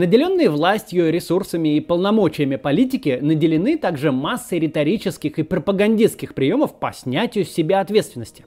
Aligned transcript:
Наделенные 0.00 0.48
властью, 0.48 1.12
ресурсами 1.12 1.76
и 1.76 1.80
полномочиями 1.80 2.56
политики 2.56 3.18
наделены 3.20 3.76
также 3.76 4.12
массой 4.12 4.58
риторических 4.58 5.38
и 5.38 5.42
пропагандистских 5.42 6.32
приемов 6.32 6.80
по 6.80 6.90
снятию 6.94 7.44
с 7.44 7.50
себя 7.50 7.80
ответственности. 7.80 8.46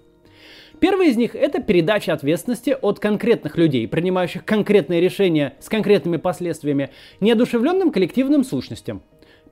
Первый 0.79 1.09
из 1.09 1.15
них– 1.15 1.35
это 1.35 1.61
передача 1.61 2.11
ответственности 2.11 2.75
от 2.81 2.99
конкретных 2.99 3.55
людей, 3.55 3.87
принимающих 3.87 4.45
конкретные 4.45 4.99
решения 4.99 5.53
с 5.59 5.69
конкретными 5.69 6.17
последствиями, 6.17 6.89
неодушевленным 7.19 7.91
коллективным 7.91 8.43
сущностям. 8.43 9.03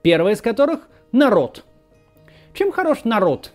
Первое 0.01 0.33
из 0.33 0.41
которых– 0.41 0.89
народ. 1.11 1.65
Чем 2.55 2.71
хорош 2.71 3.03
народ? 3.03 3.51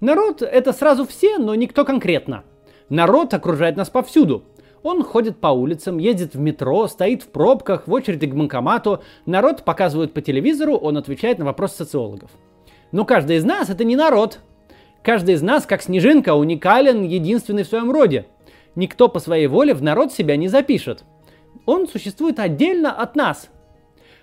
Народ– 0.00 0.40
это 0.40 0.72
сразу 0.72 1.06
все, 1.06 1.36
но 1.36 1.54
никто 1.54 1.84
конкретно. 1.84 2.44
Народ 2.88 3.34
окружает 3.34 3.76
нас 3.76 3.90
повсюду– 3.90 4.44
он 4.82 5.02
ходит 5.02 5.38
по 5.38 5.48
улицам, 5.48 5.98
едет 5.98 6.34
в 6.34 6.40
метро, 6.40 6.88
стоит 6.88 7.22
в 7.22 7.28
пробках, 7.28 7.86
в 7.86 7.92
очереди 7.92 8.26
к 8.26 8.34
банкомату, 8.34 9.02
народ 9.26 9.64
показывают 9.64 10.12
по 10.12 10.20
телевизору, 10.20 10.74
он 10.74 10.96
отвечает 10.96 11.38
на 11.38 11.44
вопросы 11.44 11.76
социологов. 11.76 12.30
Но 12.90 13.04
каждый 13.04 13.36
из 13.36 13.44
нас 13.44 13.70
это 13.70 13.84
не 13.84 13.96
народ. 13.96 14.40
Каждый 15.02 15.34
из 15.34 15.42
нас, 15.42 15.66
как 15.66 15.82
снежинка, 15.82 16.34
уникален, 16.34 17.02
единственный 17.02 17.62
в 17.62 17.68
своем 17.68 17.90
роде. 17.90 18.26
Никто 18.74 19.08
по 19.08 19.18
своей 19.18 19.46
воле 19.46 19.74
в 19.74 19.82
народ 19.82 20.12
себя 20.12 20.36
не 20.36 20.48
запишет. 20.48 21.04
Он 21.66 21.88
существует 21.88 22.38
отдельно 22.38 22.92
от 22.92 23.16
нас. 23.16 23.48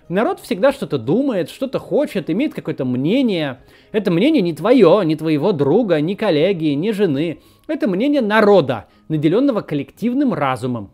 Народ 0.08 0.40
всегда 0.40 0.72
что-то 0.72 0.98
думает, 0.98 1.50
что-то 1.50 1.78
хочет, 1.78 2.30
имеет 2.30 2.52
какое-то 2.52 2.84
мнение. 2.84 3.60
Это 3.92 4.10
мнение 4.10 4.42
не 4.42 4.52
твое, 4.52 5.02
не 5.04 5.14
твоего 5.14 5.52
друга, 5.52 6.00
ни 6.00 6.14
коллеги, 6.14 6.66
ни 6.70 6.90
жены. 6.90 7.40
Это 7.68 7.88
мнение 7.88 8.20
народа, 8.20 8.88
наделенного 9.10 9.60
коллективным 9.60 10.32
разумом. 10.32 10.92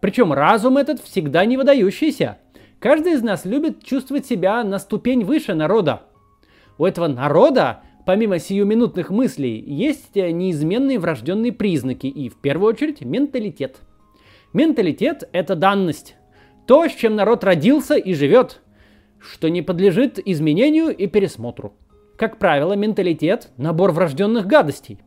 Причем 0.00 0.32
разум 0.32 0.78
этот 0.78 1.00
всегда 1.00 1.44
не 1.44 1.56
выдающийся. 1.56 2.38
Каждый 2.78 3.14
из 3.14 3.22
нас 3.22 3.44
любит 3.44 3.82
чувствовать 3.84 4.26
себя 4.26 4.62
на 4.64 4.78
ступень 4.78 5.24
выше 5.24 5.54
народа. 5.54 6.02
У 6.78 6.84
этого 6.84 7.08
народа, 7.08 7.82
помимо 8.04 8.38
сиюминутных 8.38 9.10
мыслей, 9.10 9.62
есть 9.66 10.14
неизменные 10.14 10.98
врожденные 10.98 11.52
признаки 11.52 12.06
и, 12.06 12.28
в 12.28 12.36
первую 12.36 12.72
очередь, 12.72 13.00
менталитет. 13.00 13.76
Менталитет– 14.52 15.28
это 15.32 15.56
данность. 15.56 16.16
То, 16.66 16.86
с 16.88 16.92
чем 16.92 17.16
народ 17.16 17.44
родился 17.44 17.96
и 17.96 18.14
живет, 18.14 18.60
что 19.18 19.48
не 19.48 19.62
подлежит 19.62 20.18
изменению 20.18 20.88
и 20.88 21.06
пересмотру. 21.06 21.74
Как 22.16 22.38
правило, 22.38 22.74
менталитет– 22.74 23.50
набор 23.56 23.92
врожденных 23.92 24.46
гадостей. 24.46 24.98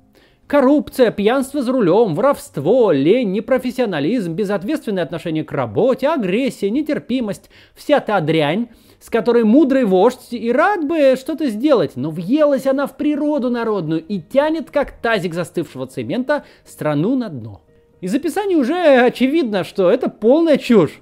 Коррупция, 0.50 1.12
пьянство 1.12 1.62
за 1.62 1.72
рулем, 1.72 2.16
воровство, 2.16 2.92
лень, 2.92 3.34
непрофессионализм, 3.34 4.34
безответственное 4.34 5.04
отношение 5.04 5.44
к 5.44 5.52
работе, 5.52 6.08
агрессия, 6.08 6.72
нетерпимость– 6.72 7.52
вся 7.76 8.00
та 8.00 8.20
дрянь, 8.20 8.70
с 9.00 9.12
которой 9.12 9.44
мудрый 9.44 9.86
вождь 9.86 10.34
и 10.34 10.52
рад 10.52 10.88
бы 10.88 11.14
что-то 11.20 11.52
сделать, 11.52 11.92
но 11.96 12.10
въелась 12.10 12.66
она 12.66 12.88
в 12.88 12.98
природу 12.98 13.52
народную 13.52 14.04
и 14.04 14.20
тянет, 14.20 14.72
как 14.72 15.00
тазик 15.00 15.36
застывшего 15.36 15.86
цемента, 15.86 16.46
страну 16.66 17.16
на 17.16 17.30
дно. 17.30 17.62
Из 18.02 18.16
описания 18.16 18.56
уже 18.56 19.06
очевидно, 19.06 19.64
что 19.64 19.92
это 19.92 20.10
полная 20.10 20.58
чушь. 20.58 21.00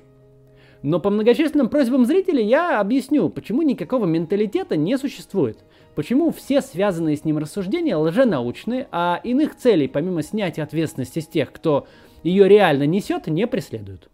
Но 0.82 1.00
по 1.00 1.10
многочисленным 1.10 1.70
просьбам 1.70 2.06
зрителей 2.06 2.44
я 2.44 2.82
объясню, 2.82 3.30
почему 3.30 3.62
никакого 3.62 4.08
менталитета 4.08 4.76
не 4.76 4.98
существует. 4.98 5.60
Почему 5.98 6.30
все 6.30 6.62
связанные 6.62 7.18
с 7.18 7.26
ним 7.26 7.40
рассуждения 7.40 7.98
лженаучные, 7.98 8.88
а 8.92 9.20
иных 9.24 9.56
целей, 9.56 9.88
помимо 9.88 10.22
снятия 10.22 10.64
ответственности 10.64 11.22
с 11.22 11.28
тех, 11.28 11.52
кто 11.52 11.88
ее 12.22 12.48
реально 12.48 12.84
несет, 12.86 13.26
не 13.26 13.48
преследуют. 13.48 14.08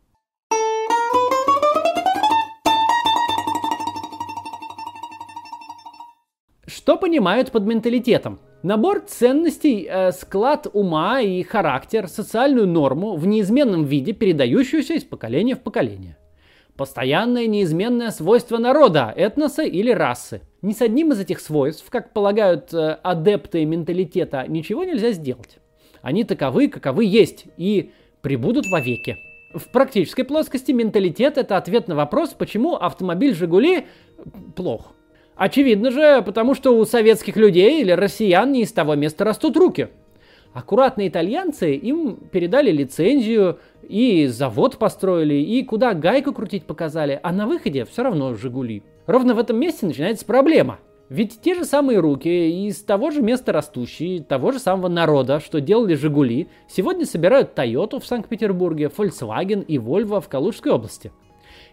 Что 6.65 6.95
понимают 6.95 7.51
под 7.51 7.65
менталитетом? 7.65 8.39
Набор 8.63 9.01
ценностей, 9.01 9.85
э, 9.85 10.13
склад 10.13 10.67
ума 10.71 11.19
и 11.19 11.43
характер, 11.43 12.07
социальную 12.07 12.65
норму 12.65 13.17
в 13.17 13.27
неизменном 13.27 13.83
виде, 13.83 14.13
передающуюся 14.13 14.93
из 14.93 15.03
поколения 15.03 15.55
в 15.55 15.59
поколение. 15.59 16.17
Постоянное 16.77 17.45
неизменное 17.45 18.09
свойство 18.09 18.57
народа, 18.57 19.13
этноса 19.15 19.61
или 19.61 19.91
расы. 19.91 20.41
Ни 20.63 20.73
с 20.73 20.81
одним 20.81 21.11
из 21.11 21.19
этих 21.19 21.39
свойств, 21.39 21.85
как 21.89 22.13
полагают 22.13 22.73
э, 22.73 22.97
адепты 23.03 23.63
менталитета, 23.63 24.45
ничего 24.47 24.83
нельзя 24.83 25.11
сделать. 25.11 25.59
Они 26.01 26.23
таковы, 26.23 26.69
каковы 26.69 27.05
есть, 27.05 27.45
и 27.57 27.91
прибудут 28.21 28.65
вовеки. 28.67 29.17
В 29.53 29.71
практической 29.71 30.23
плоскости 30.23 30.71
менталитет 30.71 31.37
это 31.37 31.57
ответ 31.57 31.87
на 31.87 31.95
вопрос, 31.95 32.31
почему 32.31 32.75
автомобиль 32.75 33.35
«Жигули» 33.35 33.85
плох. 34.55 34.93
Очевидно 35.35 35.91
же, 35.91 36.23
потому 36.23 36.55
что 36.55 36.75
у 36.75 36.85
советских 36.85 37.35
людей 37.35 37.81
или 37.81 37.91
россиян 37.91 38.51
не 38.51 38.63
из 38.63 38.71
того 38.71 38.95
места 38.95 39.23
растут 39.25 39.57
руки– 39.57 39.89
Аккуратные 40.53 41.07
итальянцы 41.07 41.75
им 41.75 42.17
передали 42.31 42.71
лицензию, 42.71 43.59
и 43.87 44.27
завод 44.27 44.77
построили, 44.77 45.33
и 45.33 45.63
куда 45.63 45.93
гайку 45.93 46.31
крутить 46.31 46.65
показали, 46.65 47.19
а 47.23 47.31
на 47.31 47.47
выходе 47.47 47.85
все 47.85 48.03
равно 48.03 48.35
«Жигули». 48.35 48.83
Ровно 49.07 49.33
в 49.33 49.39
этом 49.39 49.59
месте 49.59 49.85
начинается 49.85 50.25
проблема. 50.25 50.79
Ведь 51.09 51.41
те 51.41 51.53
же 51.55 51.65
самые 51.65 51.99
руки 51.99 52.67
из 52.67 52.81
того 52.81 53.11
же 53.11 53.21
места 53.21 53.51
растущие, 53.51 54.23
того 54.23 54.51
же 54.51 54.59
самого 54.59 54.87
народа, 54.87 55.39
что 55.39 55.59
делали 55.59 55.95
«Жигули», 55.95 56.47
сегодня 56.69 57.05
собирают 57.05 57.57
Toyota 57.57 57.99
в 57.99 58.05
Санкт-Петербурге, 58.05 58.91
Volkswagen 58.95 59.65
и 59.65 59.77
Volvo 59.77 60.21
в 60.21 60.29
Калужской 60.29 60.71
области. 60.71 61.11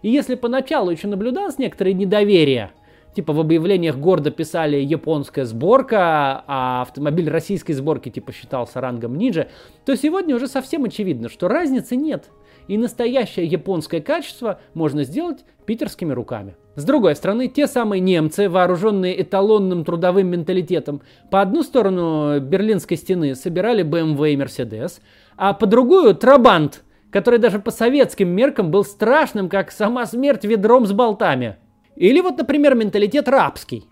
И 0.03 0.11
если 0.11 0.35
поначалу 0.35 0.91
еще 0.91 1.07
наблюдалось 1.07 1.59
некоторое 1.59 1.93
недоверие 1.93 2.73
типа 3.15 3.33
в 3.33 3.41
объявлениях 3.41 3.97
гордо 3.97 4.31
писали 4.31 4.77
японская 4.77 5.45
сборка, 5.45 6.45
а 6.47 6.83
автомобиль 6.83 7.29
российской 7.29 7.73
сборки 7.73 8.09
типа 8.09 8.33
считался 8.33 8.81
рангом 8.81 9.17
ниже, 9.17 9.49
то 9.85 9.97
сегодня 9.97 10.37
уже 10.37 10.49
совсем 10.49 10.85
очевидно, 10.85 11.29
что 11.29 11.49
разницы 11.49 11.97
нет. 11.97 12.31
И 12.69 12.79
настоящее 12.79 13.47
японское 13.47 14.01
качество 14.01 14.61
можно 14.75 15.03
сделать 15.03 15.45
питерскими 15.67 16.13
руками. 16.13 16.55
С 16.77 16.85
другой 16.85 17.17
стороны, 17.17 17.49
те 17.49 17.67
самые 17.67 18.01
немцы, 18.01 18.49
вооруженные 18.49 19.21
эталонным 19.21 19.85
трудовым 19.85 20.29
менталитетом, 20.29 21.03
по 21.31 21.41
одну 21.41 21.65
сторону 21.65 22.39
Берлинской 22.39 22.97
стены 22.97 23.35
собирали 23.35 23.85
BMW 23.85 24.35
и 24.35 24.37
Mercedes, 24.37 25.01
а 25.37 25.53
по 25.53 25.67
другую 25.67 26.15
Трабант, 26.15 26.85
который 27.11 27.41
даже 27.41 27.59
по 27.59 27.73
советским 27.73 28.29
меркам 28.29 28.71
был 28.71 28.85
страшным, 28.85 29.49
как 29.49 29.73
сама 29.73 30.07
смерть 30.07 30.45
ведром 30.45 30.87
с 30.87 30.93
болтами. 30.93 31.57
Или 32.01 32.23
вот, 32.23 32.39
например, 32.39 32.75
менталитет 32.77 33.29
рабский. 33.29 33.87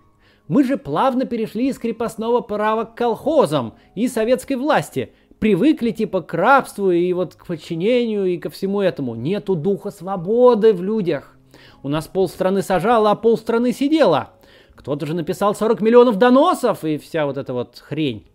Мы 0.48 0.64
же 0.64 0.78
плавно 0.78 1.26
перешли 1.26 1.68
из 1.68 1.78
крепостного 1.78 2.40
права 2.40 2.84
к 2.84 2.94
колхозам 2.94 3.74
и 3.94 4.08
советской 4.08 4.54
власти. 4.54 5.12
Привыкли 5.38 5.90
типа 5.90 6.22
к 6.22 6.32
рабству 6.32 6.90
и 6.90 7.12
вот 7.12 7.34
к 7.34 7.44
подчинению 7.44 8.24
и 8.24 8.38
ко 8.38 8.48
всему 8.48 8.80
этому. 8.80 9.14
Нету 9.14 9.54
духа 9.54 9.90
свободы 9.90 10.72
в 10.72 10.82
людях. 10.82 11.36
У 11.82 11.90
нас 11.90 12.06
полстраны 12.06 12.62
сажало, 12.62 13.10
а 13.10 13.14
полстраны 13.14 13.72
сидело. 13.72 14.30
Кто-то 14.74 15.04
же 15.04 15.14
написал 15.14 15.54
40 15.54 15.82
миллионов 15.82 16.16
доносов 16.16 16.84
и 16.84 16.96
вся 16.96 17.26
вот 17.26 17.36
эта 17.36 17.52
вот 17.52 17.78
хрень. 17.78 18.26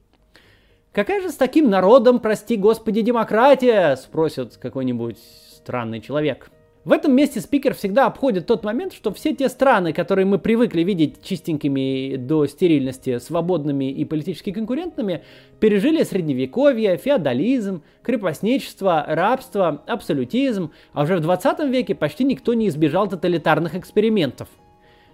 Какая 0.92 1.20
же 1.20 1.32
с 1.32 1.36
таким 1.36 1.72
народом, 1.72 2.20
прости 2.20 2.58
господи, 2.58 3.02
демократия? 3.02 3.96
Спросит 3.96 4.56
какой-нибудь 4.58 5.18
странный 5.58 6.00
человек. 6.00 6.52
В 6.86 6.92
этом 6.92 7.16
месте 7.16 7.40
спикер 7.40 7.74
всегда 7.76 8.08
обходит 8.08 8.46
тот 8.46 8.66
момент, 8.66 8.92
что 8.92 9.14
все 9.14 9.34
те 9.34 9.48
страны, 9.48 9.94
которые 9.94 10.26
мы 10.26 10.38
привыкли 10.38 10.82
видеть 10.82 11.24
чистенькими 11.24 12.18
до 12.18 12.46
стерильности, 12.46 13.20
свободными 13.20 13.90
и 13.90 14.04
политически 14.04 14.52
конкурентными, 14.52 15.24
пережили 15.62 16.04
средневековье, 16.04 16.98
феодализм, 16.98 17.84
крепостничество, 18.02 19.06
рабство, 19.08 19.82
абсолютизм, 19.88 20.72
а 20.92 21.04
уже 21.04 21.16
в 21.16 21.22
20 21.22 21.60
веке 21.70 21.96
почти 21.96 22.26
никто 22.26 22.54
не 22.54 22.68
избежал 22.68 23.08
тоталитарных 23.08 23.76
экспериментов 23.76 24.50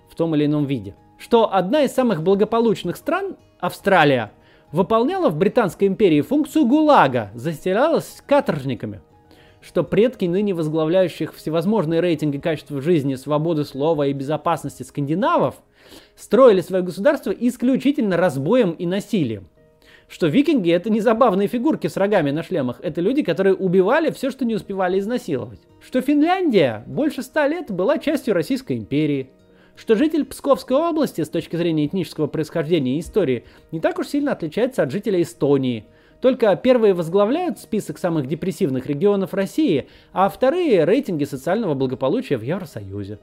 в 0.10 0.15
том 0.15 0.33
или 0.33 0.48
ином 0.48 0.65
виде. 0.65 0.95
Что 1.19 1.54
одна 1.54 1.83
из 1.83 1.92
самых 1.92 2.24
благополучных 2.24 2.98
стран, 2.98 3.38
Австралия, 3.60 4.31
выполняла 4.72 5.30
в 5.30 5.38
Британской 5.38 5.88
империи 5.88 6.22
функцию 6.22 6.65
ГУЛАГа, 6.65 7.30
застиралась 7.36 8.24
каторжниками– 8.25 9.01
что 9.61 9.83
предки 9.83 10.25
ныне 10.25 10.53
возглавляющих 10.53 11.35
всевозможные 11.35 12.00
рейтинги 12.00 12.38
качества 12.38 12.81
жизни, 12.81 13.15
свободы 13.15 13.65
слова 13.65 14.07
и 14.07 14.13
безопасности 14.13 14.83
скандинавов 14.83 15.56
строили 16.15 16.61
свое 16.61 16.83
государство 16.83 17.31
исключительно 17.31 18.17
разбоем 18.17 18.71
и 18.71 18.85
насилием. 18.85 19.47
Что 20.07 20.27
викинги 20.27 20.71
это 20.71 20.89
не 20.89 21.01
забавные 21.01 21.47
фигурки 21.47 21.88
с 21.88 21.95
рогами 21.95 22.31
на 22.31 22.41
шлемах, 22.41 22.79
это 22.81 23.00
люди, 23.00 23.21
которые 23.21 23.53
убивали 23.53 24.09
все, 24.09 24.31
что 24.31 24.44
не 24.44 24.56
успевали 24.56 25.00
изнасиловать. 25.00 25.59
Что 25.85 26.01
Финляндия 26.01 26.83
больше 26.88 27.21
ста 27.21 27.47
лет 27.47 27.69
была 27.69 28.00
частью 28.00 28.33
Российской 28.33 28.77
империи. 28.77 29.29
Что 29.75 29.95
житель 29.95 30.25
Псковской 30.25 30.75
области 30.75 31.23
с 31.23 31.29
точки 31.29 31.55
зрения 31.55 31.85
этнического 31.85 32.27
происхождения 32.27 32.97
и 32.97 33.01
истории 33.01 33.45
не 33.71 33.79
так 33.79 34.00
уж 34.00 34.07
сильно 34.07 34.31
отличается 34.31 34.83
от 34.83 34.91
жителя 34.91 35.21
Эстонии– 35.21 35.85
Только 36.21 36.56
первые 36.56 36.94
возглавляют 36.94 37.60
список 37.60 37.98
самых 37.98 38.27
депрессивных 38.27 38.88
регионов 38.88 39.33
России, 39.33 39.88
а 40.12 40.27
вторые– 40.30 40.83
рейтинги 40.86 41.24
социального 41.24 41.75
благополучия 41.75 42.38
в 42.38 42.44
Евросоюзе. 42.44 43.19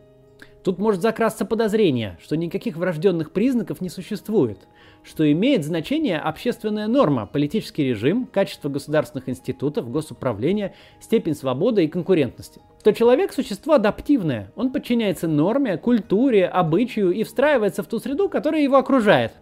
Тут 0.67 0.79
может 0.79 1.01
закрасться 1.01 1.45
подозрение, 1.45 2.19
что 2.21 2.37
никаких 2.37 2.77
врожденных 2.77 3.31
признаков 3.31 3.81
не 3.81 3.89
существует, 3.89 4.59
что 5.05 5.31
имеет 5.31 5.65
значение 5.65 6.19
общественная 6.19 6.89
норма, 6.89 7.27
политический 7.27 7.85
режим, 7.85 8.27
качество 8.27 8.69
государственных 8.69 9.29
институтов, 9.29 9.89
госуправления, 9.89 10.75
степень 10.99 11.37
свободы 11.37 11.85
и 11.85 11.89
конкурентности. 11.89 12.61
Что 12.81 12.93
человек– 12.93 13.33
существо 13.35 13.75
адаптивное, 13.75 14.51
он 14.57 14.73
подчиняется 14.73 15.29
норме, 15.29 15.77
культуре, 15.77 16.47
обычаю 16.47 17.13
и 17.13 17.23
встраивается 17.23 17.85
в 17.85 17.87
ту 17.87 18.01
среду, 18.01 18.29
которая 18.29 18.63
его 18.63 18.77
окружает. 18.77 19.35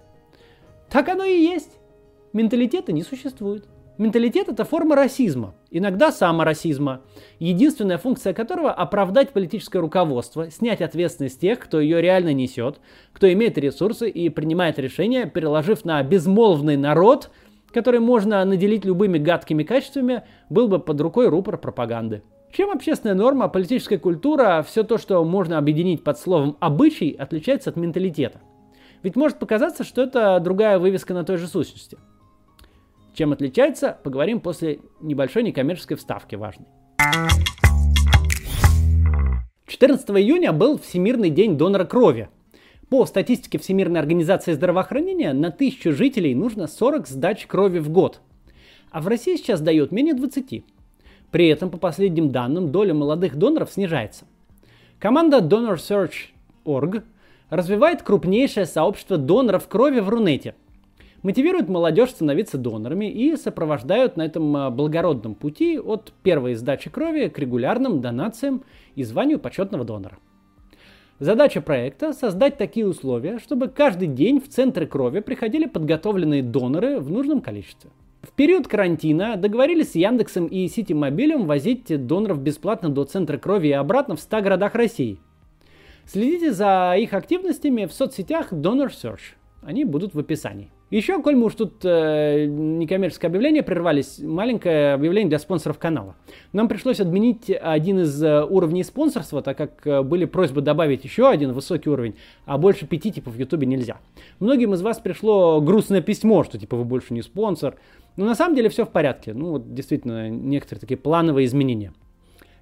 Так 0.90 1.08
оно 1.08 1.24
и 1.24 1.40
есть. 1.40 1.70
Менталитета 2.34 2.90
не 2.90 3.04
существует. 3.04 3.64
Менталитет– 3.96 4.48
это 4.48 4.64
форма 4.64 4.96
расизма, 4.96 5.54
иногда 5.70 6.10
саморасизма, 6.10 7.02
единственная 7.38 7.96
функция 7.96 8.34
которого– 8.34 8.72
оправдать 8.72 9.30
политическое 9.30 9.78
руководство, 9.78 10.50
снять 10.50 10.82
ответственность 10.82 11.40
тех, 11.40 11.60
кто 11.60 11.78
ее 11.78 12.02
реально 12.02 12.32
несет, 12.32 12.80
кто 13.12 13.32
имеет 13.32 13.56
ресурсы 13.56 14.10
и 14.10 14.30
принимает 14.30 14.80
решения, 14.80 15.26
переложив 15.26 15.84
на 15.84 16.02
безмолвный 16.02 16.76
народ, 16.76 17.30
который 17.72 18.00
можно 18.00 18.44
наделить 18.44 18.84
любыми 18.84 19.18
гадкими 19.18 19.62
качествами, 19.62 20.24
был 20.50 20.66
бы 20.66 20.80
под 20.80 21.00
рукой 21.00 21.28
рупор 21.28 21.56
пропаганды. 21.56 22.24
Чем 22.52 22.72
общественная 22.72 23.14
норма, 23.14 23.46
политическая 23.46 23.98
культура, 23.98 24.64
все 24.66 24.82
то, 24.82 24.98
что 24.98 25.22
можно 25.24 25.56
объединить 25.56 26.02
под 26.02 26.18
словом 26.18 26.56
«обычай», 26.58 27.12
отличается 27.12 27.70
от 27.70 27.76
менталитета? 27.76 28.40
Ведь 29.04 29.14
может 29.14 29.38
показаться, 29.38 29.84
что 29.84 30.02
это 30.02 30.40
другая 30.40 30.80
вывеска 30.80 31.14
на 31.14 31.22
той 31.22 31.36
же 31.36 31.46
сущности– 31.46 31.96
чем 33.14 33.32
отличается, 33.32 33.96
поговорим 34.02 34.40
после 34.40 34.80
небольшой 35.00 35.44
некоммерческой 35.44 35.96
вставки 35.96 36.34
важной. 36.34 36.66
14 39.66 40.10
июня 40.10 40.52
был 40.52 40.78
Всемирный 40.78 41.30
день 41.30 41.56
донора 41.56 41.84
крови. 41.84 42.28
По 42.90 43.06
статистике 43.06 43.58
Всемирной 43.58 44.00
организации 44.00 44.52
здравоохранения 44.52 45.32
на 45.32 45.50
тысячу 45.50 45.92
жителей 45.92 46.34
нужно 46.34 46.66
40 46.66 47.06
сдач 47.08 47.46
крови 47.46 47.78
в 47.78 47.88
год. 47.88 48.20
А 48.90 49.00
в 49.00 49.08
России 49.08 49.36
сейчас 49.36 49.60
дают 49.60 49.90
менее 49.90 50.14
20. 50.14 50.64
При 51.30 51.48
этом, 51.48 51.70
по 51.70 51.78
последним 51.78 52.30
данным, 52.30 52.70
доля 52.70 52.94
молодых 52.94 53.36
доноров 53.36 53.72
снижается. 53.72 54.26
Команда 54.98 55.38
DonorSearch.org 55.38 57.02
развивает 57.50 58.02
крупнейшее 58.02 58.66
сообщество 58.66 59.16
доноров 59.16 59.66
крови 59.68 60.00
в 60.00 60.08
Рунете– 60.08 60.54
мотивируют 61.24 61.68
молодежь 61.68 62.10
становиться 62.10 62.58
донорами 62.58 63.10
и 63.10 63.34
сопровождают 63.36 64.16
на 64.16 64.22
этом 64.22 64.56
а, 64.56 64.70
благородном 64.70 65.34
пути 65.34 65.80
от 65.80 66.12
первой 66.22 66.54
сдачи 66.54 66.90
крови 66.90 67.28
к 67.28 67.38
регулярным 67.38 68.00
донациям 68.00 68.62
и 68.94 69.02
званию 69.02 69.40
почетного 69.40 69.84
донора. 69.84 70.18
Задача 71.18 71.60
проекта– 71.60 72.12
создать 72.12 72.58
такие 72.58 72.86
условия, 72.86 73.38
чтобы 73.38 73.68
каждый 73.68 74.08
день 74.08 74.40
в 74.40 74.48
центры 74.48 74.86
крови 74.86 75.20
приходили 75.20 75.64
подготовленные 75.64 76.42
доноры 76.42 77.00
в 77.00 77.10
нужном 77.10 77.40
количестве. 77.40 77.90
В 78.22 78.32
период 78.32 78.68
карантина 78.68 79.36
договорились 79.36 79.92
с 79.92 79.94
Яндексом 79.94 80.46
и 80.46 80.66
Ситимобилем 80.68 81.46
возить 81.46 82.06
доноров 82.06 82.40
бесплатно 82.40 82.88
до 82.88 83.04
центра 83.04 83.38
крови 83.38 83.68
и 83.68 83.72
обратно 83.72 84.16
в 84.16 84.20
100 84.20 84.42
городах 84.42 84.74
России. 84.74 85.18
Следите 86.04 86.52
за 86.52 86.94
их 86.98 87.14
активностями 87.14 87.86
в 87.86 87.92
соцсетях 87.92 88.52
Donor 88.52 88.90
Search. 88.90 89.36
Они 89.62 89.84
будут 89.84 90.14
в 90.14 90.18
описании. 90.18 90.73
Еще, 90.90 91.20
коль 91.22 91.34
мы 91.34 91.46
уж 91.46 91.54
тут 91.54 91.84
э, 91.84 92.44
некоммерческое 92.46 93.30
объявление 93.30 93.62
прервались, 93.62 94.18
маленькое 94.18 94.92
объявление 94.92 95.30
для 95.30 95.38
спонсоров 95.38 95.78
канала. 95.78 96.14
Нам 96.52 96.68
пришлось 96.68 97.00
отменить 97.00 97.50
один 97.50 98.00
из 98.00 98.22
э, 98.22 98.44
уровней 98.44 98.84
спонсорства, 98.84 99.40
так 99.40 99.56
как 99.56 99.86
э, 99.86 100.02
были 100.02 100.26
просьбы 100.26 100.60
добавить 100.60 101.02
еще 101.02 101.28
один 101.28 101.52
высокий 101.52 101.88
уровень, 101.88 102.16
а 102.44 102.58
больше 102.58 102.86
пяти 102.86 103.10
типа 103.10 103.30
в 103.30 103.36
Ютубе 103.36 103.66
нельзя. 103.66 103.96
Многим 104.40 104.74
из 104.74 104.82
вас 104.82 104.98
пришло 104.98 105.60
грустное 105.62 106.02
письмо, 106.02 106.44
что 106.44 106.58
типа 106.58 106.76
вы 106.76 106.84
больше 106.84 107.14
не 107.14 107.22
спонсор. 107.22 107.76
Но 108.16 108.26
на 108.26 108.34
самом 108.34 108.54
деле 108.54 108.68
все 108.68 108.84
в 108.84 108.90
порядке. 108.90 109.32
Ну 109.32 109.52
вот 109.52 109.74
действительно 109.74 110.28
некоторые 110.28 110.80
такие 110.80 110.98
плановые 110.98 111.46
изменения. 111.46 111.92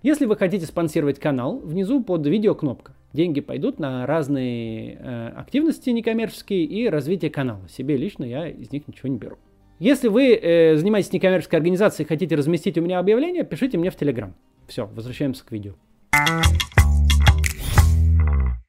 Если 0.02 0.26
вы 0.26 0.36
хотите 0.36 0.64
спонсировать 0.64 1.18
канал, 1.18 1.58
внизу 1.58 2.02
под 2.02 2.26
видео 2.26 2.54
кнопка. 2.54 2.94
Деньги 3.12 3.40
пойдут 3.42 3.78
на 3.78 4.06
разные 4.06 4.96
э, 4.98 5.28
активности 5.36 5.90
некоммерческие 5.90 6.64
и 6.64 6.88
развитие 6.88 7.30
канала. 7.30 7.68
Себе 7.68 7.98
лично 7.98 8.24
я 8.24 8.48
из 8.48 8.72
них 8.72 8.88
ничего 8.88 9.10
не 9.10 9.18
беру. 9.18 9.36
Если 9.78 10.08
вы 10.08 10.34
э, 10.34 10.76
занимаетесь 10.76 11.12
некоммерческой 11.12 11.58
организацией 11.58 12.06
и 12.06 12.08
хотите 12.08 12.36
разместить 12.36 12.78
у 12.78 12.80
меня 12.80 12.98
объявление, 12.98 13.44
пишите 13.44 13.76
мне 13.76 13.90
в 13.90 13.96
Телеграм. 13.96 14.34
Все, 14.66 14.86
возвращаемся 14.86 15.44
к 15.44 15.52
видео. 15.52 15.74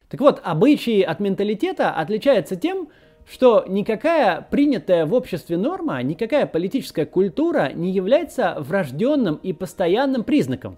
Так 0.10 0.20
вот, 0.20 0.42
обычаи 0.44 1.02
от 1.02 1.22
менталитета 1.22 1.92
отличаются 1.92 2.58
тем, 2.58 2.90
что 3.26 3.64
никакая 3.68 4.46
принятая 4.52 5.06
в 5.06 5.14
обществе 5.14 5.56
норма, 5.56 6.04
никакая 6.04 6.46
политическая 6.46 7.06
культура 7.06 7.72
не 7.74 7.92
является 7.92 8.58
врожденным 8.60 9.36
и 9.36 9.54
постоянным 9.54 10.26
признаком. 10.26 10.78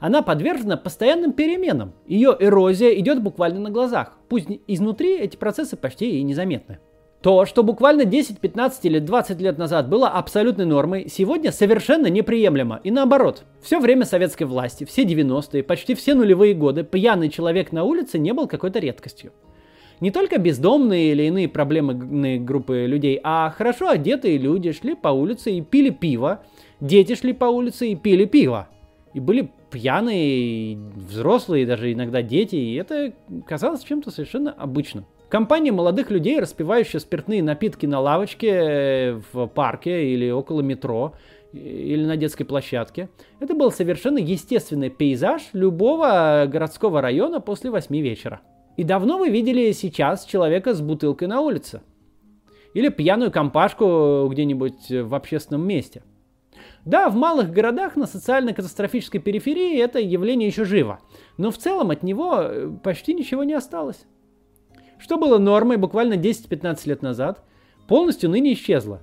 Она 0.00 0.22
подвержена 0.22 0.76
постоянным 0.76 1.32
переменам. 1.32 1.92
Ее 2.06 2.36
эрозия 2.38 2.90
идет 2.94 3.22
буквально 3.22 3.60
на 3.60 3.70
глазах. 3.70 4.18
Пусть 4.28 4.48
изнутри 4.66 5.18
эти 5.18 5.36
процессы 5.36 5.76
почти 5.76 6.18
и 6.18 6.22
незаметны. 6.22 6.78
То, 7.22 7.46
что 7.46 7.62
буквально 7.62 8.04
10, 8.04 8.40
15 8.40 8.84
или 8.84 8.98
20 8.98 9.40
лет 9.40 9.56
назад 9.56 9.88
было 9.88 10.08
абсолютной 10.08 10.66
нормой, 10.66 11.06
сегодня 11.08 11.52
совершенно 11.52 12.08
неприемлемо. 12.08 12.80
И 12.82 12.90
наоборот, 12.90 13.44
все 13.62 13.78
время 13.78 14.04
советской 14.04 14.42
власти, 14.42 14.84
все 14.84 15.04
90-е, 15.04 15.62
почти 15.62 15.94
все 15.94 16.14
нулевые 16.14 16.54
годы, 16.54 16.82
пьяный 16.82 17.28
человек 17.28 17.70
на 17.70 17.84
улице 17.84 18.18
не 18.18 18.32
был 18.32 18.48
какой-то 18.48 18.80
редкостью. 18.80 19.32
Не 20.00 20.10
только 20.10 20.38
бездомные 20.38 21.12
или 21.12 21.22
иные 21.22 21.48
проблемные 21.48 22.40
группы 22.40 22.86
людей, 22.88 23.20
а 23.22 23.54
хорошо 23.56 23.88
одетые 23.88 24.36
люди 24.36 24.72
шли 24.72 24.96
по 24.96 25.10
улице 25.10 25.52
и 25.52 25.60
пили 25.60 25.90
пиво, 25.90 26.42
дети 26.80 27.14
шли 27.14 27.32
по 27.32 27.44
улице 27.44 27.86
и 27.86 27.94
пили 27.94 28.24
пиво. 28.24 28.68
И 29.14 29.20
были 29.20 29.52
пьяные, 29.70 30.76
взрослые, 30.76 31.66
даже 31.66 31.92
иногда 31.92 32.22
дети, 32.22 32.56
и 32.56 32.74
это 32.74 33.12
казалось 33.46 33.82
чем-то 33.82 34.10
совершенно 34.10 34.52
обычным. 34.52 35.06
Компания 35.28 35.72
молодых 35.72 36.10
людей, 36.10 36.38
распивающая 36.40 37.00
спиртные 37.00 37.42
напитки 37.42 37.86
на 37.86 38.00
лавочке 38.00 38.48
э, 38.50 39.20
в 39.32 39.46
парке 39.46 40.12
или 40.12 40.30
около 40.30 40.60
метро, 40.60 41.14
или 41.52 42.04
на 42.04 42.16
детской 42.16 42.44
площадке. 42.44 43.08
Это 43.40 43.54
был 43.54 43.70
совершенно 43.70 44.18
естественный 44.18 44.90
пейзаж 44.90 45.42
любого 45.52 46.46
городского 46.46 47.00
района 47.00 47.40
после 47.40 47.70
восьми 47.70 48.00
вечера. 48.00 48.40
И 48.76 48.84
давно 48.84 49.18
вы 49.18 49.28
видели 49.28 49.72
сейчас 49.72 50.24
человека 50.24 50.74
с 50.74 50.80
бутылкой 50.80 51.28
на 51.28 51.40
улице? 51.40 51.82
Или 52.74 52.88
пьяную 52.88 53.30
компашку 53.30 54.28
где-нибудь 54.30 54.90
в 54.90 55.14
общественном 55.14 55.66
месте? 55.66 56.02
Да, 56.84 57.08
в 57.08 57.14
малых 57.14 57.52
городах 57.52 57.96
на 57.96 58.06
социально-катастрофической 58.06 59.20
периферии 59.20 59.80
это 59.80 60.00
явление 60.00 60.48
еще 60.48 60.64
живо, 60.64 61.00
но 61.38 61.50
в 61.50 61.58
целом 61.58 61.90
от 61.90 62.02
него 62.02 62.38
э, 62.40 62.70
почти 62.82 63.14
ничего 63.14 63.44
не 63.44 63.54
осталось. 63.54 64.04
Что 64.98 65.16
было 65.16 65.38
нормой 65.38 65.76
буквально 65.76 66.14
10-15 66.14 66.80
лет 66.86 67.02
назад, 67.02 67.44
полностью 67.86 68.30
ныне 68.30 68.52
исчезло. 68.54 69.00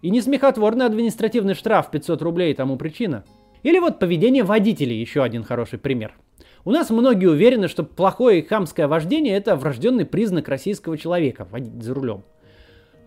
И 0.00 0.10
не 0.10 0.20
смехотворный 0.20 0.86
административный 0.86 1.54
штраф 1.54 1.90
500 1.90 2.22
рублей 2.22 2.54
тому 2.54 2.76
причина. 2.76 3.24
Или 3.62 3.78
вот 3.78 3.98
поведение 3.98 4.44
водителей, 4.44 5.00
еще 5.00 5.22
один 5.22 5.44
хороший 5.44 5.78
пример– 5.78 6.16
у 6.64 6.70
нас 6.70 6.90
многие 6.90 7.30
уверены, 7.30 7.66
что 7.68 7.82
плохое 7.82 8.40
и 8.40 8.46
хамское 8.46 8.88
вождение 8.88 9.34
это 9.34 9.56
врожденный 9.56 10.04
признак 10.04 10.48
российского 10.48 10.98
человека, 10.98 11.46
водить 11.50 11.82
за 11.82 11.94
рулем. 11.94 12.24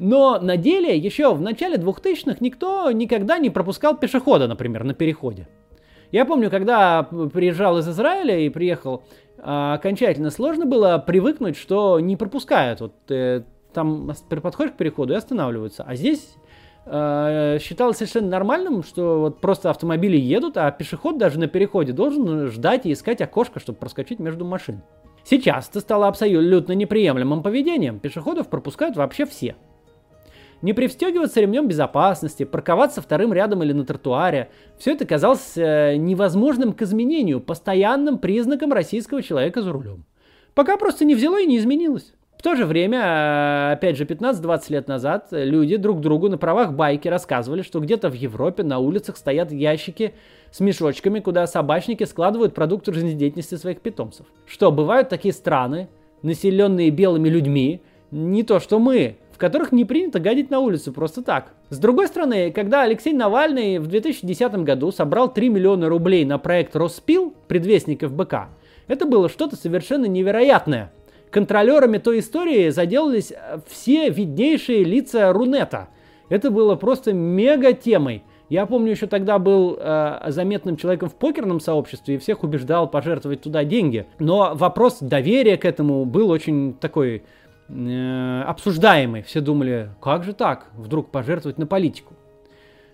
Но 0.01 0.39
на 0.39 0.57
деле 0.57 0.97
еще 0.97 1.31
в 1.31 1.41
начале 1.41 1.75
2000-х 1.75 2.37
никто 2.39 2.89
никогда 2.89 3.37
не 3.37 3.51
пропускал 3.51 3.95
пешехода, 3.95 4.47
например, 4.47 4.83
на 4.83 4.95
переходе. 4.95 5.47
Я 6.11 6.25
помню, 6.25 6.49
когда 6.49 7.03
приезжал 7.03 7.77
из 7.77 7.87
Израиля 7.87 8.39
и 8.39 8.49
приехал, 8.49 9.03
а, 9.37 9.75
окончательно 9.75 10.31
сложно 10.31 10.65
было 10.65 10.97
привыкнуть, 10.97 11.55
что 11.55 11.99
не 11.99 12.17
пропускают. 12.17 12.81
Вот 12.81 12.93
э, 13.09 13.43
там 13.73 14.11
подходишь 14.41 14.73
к 14.73 14.77
переходу 14.77 15.13
и 15.13 15.17
останавливаются. 15.17 15.83
А 15.83 15.93
здесь 15.93 16.33
э, 16.87 17.59
считалось 17.61 17.97
совершенно 17.97 18.29
нормальным, 18.29 18.81
что 18.81 19.19
вот 19.19 19.39
просто 19.39 19.69
автомобили 19.69 20.17
едут, 20.17 20.57
а 20.57 20.71
пешеход 20.71 21.19
даже 21.19 21.37
на 21.37 21.45
переходе 21.45 21.93
должен 21.93 22.47
ждать 22.47 22.87
и 22.87 22.93
искать 22.93 23.21
окошко, 23.21 23.59
чтобы 23.59 23.77
проскочить 23.77 24.17
между 24.17 24.45
машин. 24.45 24.81
Сейчас 25.23 25.69
это 25.69 25.79
стало 25.79 26.07
абсолютно 26.07 26.73
неприемлемым 26.73 27.43
поведением. 27.43 27.99
Пешеходов 27.99 28.49
пропускают 28.49 28.97
вообще 28.97 29.27
все. 29.27 29.55
Не 30.61 30.73
пристегиваться 30.73 31.41
ремнем 31.41 31.67
безопасности, 31.67 32.43
парковаться 32.43 33.01
вторым 33.01 33.33
рядом 33.33 33.63
или 33.63 33.73
на 33.73 33.83
тротуаре. 33.83 34.49
Все 34.77 34.91
это 34.91 35.05
казалось 35.05 35.53
э, 35.55 35.95
невозможным 35.95 36.73
к 36.73 36.81
изменению, 36.83 37.41
постоянным 37.41 38.19
признаком 38.19 38.71
российского 38.71 39.23
человека 39.23 39.61
за 39.61 39.71
рулем. 39.71 40.05
Пока 40.53 40.77
просто 40.77 41.03
не 41.05 41.15
взяло 41.15 41.41
и 41.41 41.47
не 41.47 41.57
изменилось. 41.57 42.13
В 42.37 42.43
то 42.43 42.55
же 42.55 42.65
время, 42.65 42.99
э, 42.99 43.71
опять 43.73 43.97
же, 43.97 44.05
15-20 44.05 44.71
лет 44.71 44.87
назад 44.87 45.27
люди 45.31 45.77
друг 45.77 45.99
другу 46.01 46.29
на 46.29 46.37
правах 46.37 46.73
байки 46.73 47.07
рассказывали, 47.07 47.63
что 47.63 47.79
где-то 47.79 48.09
в 48.09 48.13
Европе 48.13 48.63
на 48.63 48.79
улицах 48.79 49.17
стоят 49.17 49.51
ящики 49.51 50.13
с 50.51 50.59
мешочками, 50.59 51.19
куда 51.19 51.47
собачники 51.47 52.03
складывают 52.03 52.53
продукты 52.53 52.93
жизнедеятельности 52.93 53.55
своих 53.55 53.81
питомцев. 53.81 54.27
Что, 54.45 54.71
бывают 54.71 55.09
такие 55.09 55.33
страны, 55.33 55.89
населенные 56.21 56.91
белыми 56.91 57.29
людьми, 57.29 57.81
не 58.11 58.43
то 58.43 58.59
что 58.59 58.79
мы, 58.79 59.17
которых 59.41 59.73
не 59.73 59.83
принято 59.83 60.19
гадить 60.19 60.49
на 60.49 60.59
улицу 60.59 60.93
просто 60.93 61.21
так. 61.21 61.51
С 61.69 61.77
другой 61.77 62.07
стороны, 62.07 62.51
когда 62.51 62.83
Алексей 62.83 63.11
Навальный 63.11 63.79
в 63.79 63.87
2010 63.87 64.53
году 64.63 64.91
собрал 64.93 65.33
3 65.33 65.49
миллиона 65.49 65.89
рублей 65.89 66.23
на 66.23 66.37
проект 66.37 66.75
Роспил, 66.77 67.33
предвестник 67.49 68.07
ФБК, 68.07 68.49
это 68.87 69.05
было 69.05 69.27
что-то 69.27 69.57
совершенно 69.57 70.05
невероятное– 70.05 70.93
контролерами 71.31 71.97
той 71.97 72.19
истории 72.19 72.69
заделались 72.69 73.31
э, 73.31 73.59
все 73.67 74.09
виднейшие 74.09 74.83
лица 74.83 75.33
Рунета. 75.33 75.87
Это 76.29 76.51
было 76.51 76.75
просто 76.75 77.13
мега 77.13 77.73
темой. 77.73 78.23
Я 78.49 78.65
помню, 78.65 78.91
еще 78.91 79.07
тогда 79.07 79.39
был 79.39 79.77
э, 79.79 80.25
заметным 80.27 80.75
человеком 80.75 81.09
в 81.09 81.15
покерном 81.15 81.61
сообществе 81.61 82.15
и 82.15 82.17
всех 82.17 82.43
убеждал 82.43 82.89
пожертвовать 82.89 83.41
туда 83.41 83.63
деньги. 83.63 84.05
Но 84.19 84.51
вопрос 84.53 84.97
доверия 84.99 85.57
к 85.57 85.65
этому 85.65 86.05
был 86.05 86.29
очень 86.29 86.73
такой 86.73 87.23
э, 87.71 88.43
обсуждаемый. 88.43 89.23
Все 89.23 89.41
думали, 89.41 89.89
как 90.01 90.23
же 90.23 90.33
так, 90.33 90.67
вдруг 90.75 91.11
пожертвовать 91.11 91.57
на 91.57 91.65
политику. 91.65 92.13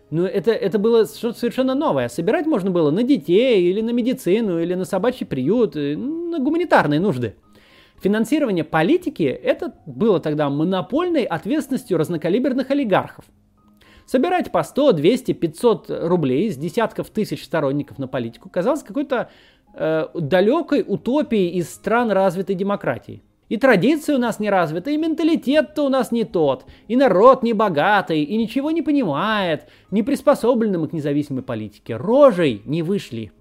Но 0.09 0.25
это, 0.25 0.51
это 0.51 0.79
было 0.79 1.05
что-то 1.05 1.37
совершенно 1.37 1.75
новое. 1.75 2.07
Собирать 2.07 2.45
можно 2.45 2.71
было 2.71 2.91
на 2.91 3.03
детей, 3.03 3.69
или 3.69 3.81
на 3.81 3.89
медицину, 3.89 4.59
или 4.59 4.73
на 4.73 4.85
собачий 4.85 5.25
приют, 5.25 5.75
э, 5.75 5.97
на 5.97 6.39
гуманитарные 6.39 6.99
нужды. 6.99 7.35
Финансирование 8.01 8.63
политики 8.63 9.23
это 9.23 9.73
было 9.85 10.19
тогда 10.19 10.49
монопольной 10.49 11.23
ответственностью 11.23 11.97
разнокалиберных 11.97 12.69
олигархов. 12.69 13.25
Собирать 14.05 14.51
по 14.51 14.63
100, 14.63 14.93
200, 14.93 15.33
500 15.33 15.89
рублей 16.03 16.49
с 16.51 16.55
десятков 16.55 17.09
тысяч 17.09 17.43
сторонников 17.43 17.97
на 17.97 18.07
политику 18.07 18.49
казалось 18.49 18.83
какой-то 18.83 19.29
э, 19.73 20.07
далекой 20.13 20.85
утопией 20.87 21.49
из 21.49 21.69
стран 21.69 22.11
развитой 22.11 22.55
демократии. 22.55 23.21
И 23.49 23.57
традиции 23.57 24.13
у 24.13 24.17
нас 24.17 24.39
не 24.39 24.49
развиты, 24.49 24.93
и 24.93 24.97
менталитет-то 24.97 25.83
у 25.83 25.89
нас 25.89 26.11
не 26.11 26.25
тот, 26.25 26.65
и 26.87 26.95
народ 26.95 27.43
не 27.43 27.53
богатый, 27.53 28.23
и 28.23 28.37
ничего 28.37 28.71
не 28.71 28.81
понимает, 28.81 29.67
не 29.89 30.03
приспособлены 30.03 30.77
мы 30.77 30.89
к 30.89 30.93
независимой 30.93 31.43
политике, 31.43 31.95
рожей 31.95 32.61
не 32.65 32.81
вышли. 32.83 33.31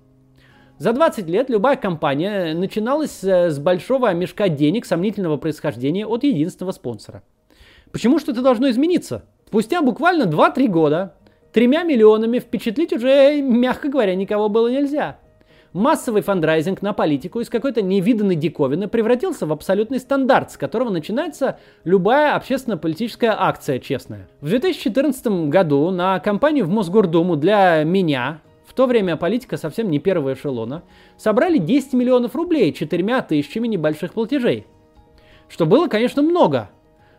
За 0.78 0.92
20 0.92 1.26
лет 1.26 1.48
любая 1.48 1.76
компания 1.76 2.54
начиналась 2.54 3.24
э, 3.24 3.50
с 3.50 3.58
большого 3.58 4.12
мешка 4.12 4.48
денег 4.50 4.84
сомнительного 4.84 5.38
происхождения 5.38 6.06
от 6.06 6.22
единственного 6.22 6.72
спонсора. 6.72 7.22
Почему 7.92 8.18
что-то 8.18 8.42
должно 8.42 8.68
измениться? 8.68 9.24
Спустя 9.46 9.80
буквально 9.80 10.24
2-3 10.24 10.68
года 10.68 11.14
тремя 11.52 11.82
миллионами 11.82 12.40
впечатлить 12.40 12.92
уже, 12.92 13.40
мягко 13.40 13.88
говоря, 13.88 14.14
никого 14.14 14.50
было 14.50 14.70
нельзя. 14.70 15.18
Массовый 15.76 16.22
фандрайзинг 16.22 16.80
на 16.80 16.94
политику 16.94 17.40
из 17.40 17.50
какой-то 17.50 17.82
невиданной 17.82 18.34
диковины 18.34 18.88
превратился 18.88 19.44
в 19.46 19.52
абсолютный 19.52 20.00
стандарт, 20.00 20.52
с 20.52 20.56
которого 20.56 20.88
начинается 20.88 21.58
любая 21.84 22.34
общественно-политическая 22.34 23.34
акция 23.38 23.78
честная. 23.78 24.28
В 24.40 24.48
2014 24.48 25.50
году 25.50 25.90
на 25.90 26.18
кампанию 26.20 26.64
в 26.64 26.70
Мосгордуму 26.70 27.36
для 27.36 27.82
меня, 27.84 28.40
то 28.76 28.86
время 28.86 29.16
политика 29.16 29.56
совсем 29.56 29.90
не 29.90 29.98
первого 29.98 30.34
эшелона, 30.34 30.84
собрали 31.16 31.58
10 31.58 31.94
миллионов 31.94 32.36
рублей 32.36 32.72
четырьмя 32.72 33.22
тысячами 33.22 33.66
небольших 33.66 34.12
платежей. 34.12 34.66
Что 35.48 35.66
было, 35.66 35.88
конечно, 35.88 36.22
много, 36.22 36.68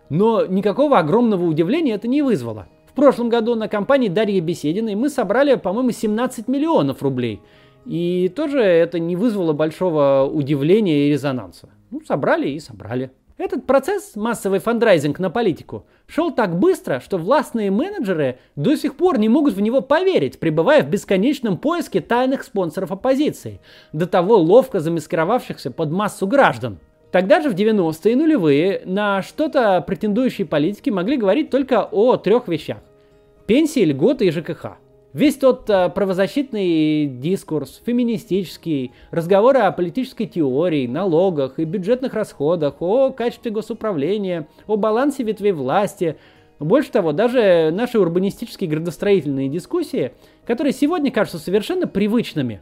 но 0.09 0.45
никакого 0.45 0.99
огромного 0.99 1.45
удивления 1.45 1.93
это 1.93 2.07
не 2.07 2.21
вызвало. 2.21 2.67
В 2.87 2.93
прошлом 2.93 3.29
году 3.29 3.55
на 3.55 3.67
компании 3.67 4.07
Дарьи 4.07 4.39
Бесединой 4.39 4.95
мы 4.95 5.09
собрали, 5.09 5.55
по-моему, 5.55 5.91
17 5.91 6.47
миллионов 6.47 7.01
рублей. 7.01 7.41
И 7.87 8.31
тоже 8.35 8.61
это 8.61 8.99
не 8.99 9.15
вызвало 9.15 9.53
большого 9.53 10.29
удивления 10.31 11.07
и 11.07 11.11
резонанса. 11.11 11.69
Ну, 11.89 12.01
собрали 12.05 12.49
и 12.49 12.59
собрали. 12.59 13.11
Этот 13.37 13.65
процесс, 13.65 14.15
массовый 14.15 14.59
фандрайзинг 14.59 15.19
на 15.19 15.29
политику, 15.29 15.85
шел 16.07 16.31
так 16.31 16.57
быстро, 16.57 16.99
что 16.99 17.17
властные 17.17 17.69
менеджеры 17.69 18.39
до 18.55 18.75
сих 18.75 18.97
пор 18.97 19.19
не 19.19 19.29
могут 19.29 19.53
в 19.53 19.61
него 19.61 19.81
поверить, 19.81 20.39
пребывая 20.39 20.83
в 20.83 20.89
бесконечном 20.89 21.57
поиске 21.57 22.01
тайных 22.01 22.43
спонсоров 22.43 22.91
оппозиции, 22.91 23.61
до 23.93 24.07
того 24.07 24.37
ловко 24.37 24.79
замаскировавшихся 24.79 25.71
под 25.71 25.91
массу 25.91 26.27
граждан. 26.27 26.79
Тогда 27.11 27.39
же 27.39 27.49
в 27.49 27.55
90-е 27.55 28.11
и 28.11 28.15
нулевые 28.15 28.81
на 28.85 29.21
что-то 29.21 29.81
претендующие 29.81 30.45
политики 30.45 30.89
могли 30.89 31.15
говорить 31.15 31.51
только 31.51 31.87
о 31.89 32.17
трех 32.17 32.47
вещах. 32.47 32.79
Пенсии, 33.45 33.85
льготы 33.85 34.25
и 34.25 34.31
ЖКХ. 34.31 34.77
Весь 35.17 35.37
тот 35.37 35.67
э, 35.67 35.89
правозащитный 35.89 37.07
дискурс, 37.07 37.81
феминистический, 37.83 38.91
разговоры 39.09 39.61
о 39.61 39.71
политической 39.71 40.27
теории, 40.27 40.85
налогах 40.85 41.57
и 41.57 41.63
бюджетных 41.63 42.13
расходах, 42.13 42.75
о 42.83 43.09
качестве 43.09 43.49
госуправления, 43.49 44.47
о 44.67 44.75
балансе 44.75 45.23
ветвей 45.23 45.53
власти. 45.53 46.17
Больше 46.59 46.91
того, 46.91 47.13
даже 47.13 47.71
наши 47.73 47.97
урбанистические 47.97 48.69
градостроительные 48.69 49.49
дискуссии, 49.49 50.11
которые 50.45 50.71
сегодня 50.71 51.09
кажутся 51.09 51.39
совершенно 51.39 51.87
привычными, 51.87 52.61